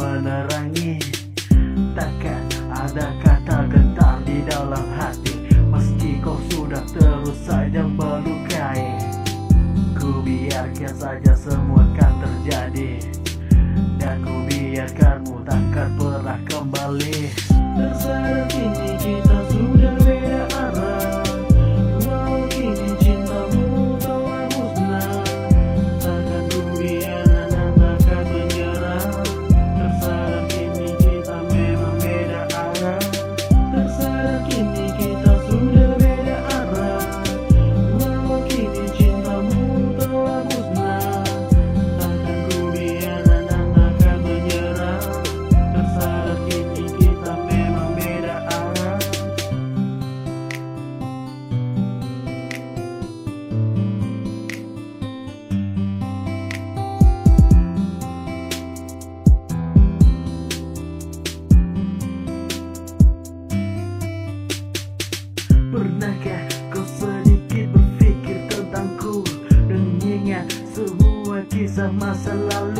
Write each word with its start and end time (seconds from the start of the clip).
menerangi. 0.00 0.96
Takkan 1.92 2.44
ada 2.72 3.12
kata 3.20 3.68
gentar 3.68 4.16
di 4.24 4.40
dalam 4.48 4.86
hati. 4.96 5.52
Meski 5.68 6.16
kau 6.24 6.40
sudah 6.48 6.80
terus 6.88 7.36
saja 7.44 7.84
melukai. 7.84 8.96
Ku 10.00 10.24
biarkan 10.24 10.94
saja 10.96 11.29
bersama 71.80 72.12
selalu 72.12 72.79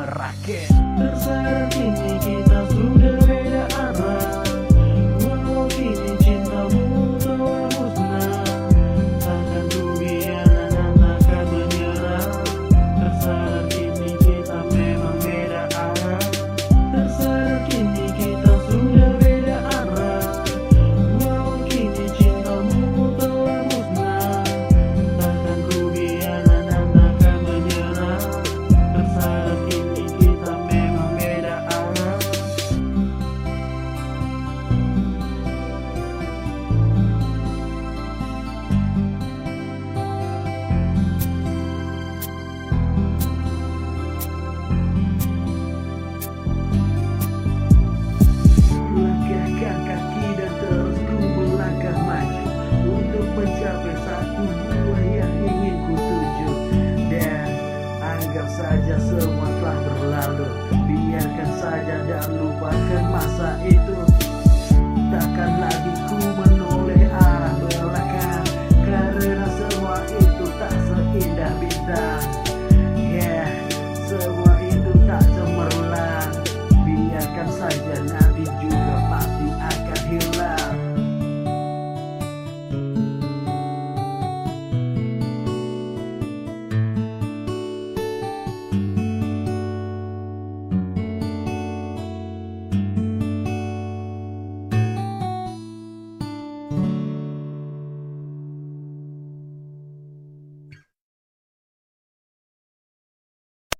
Marrakech. 0.00 0.68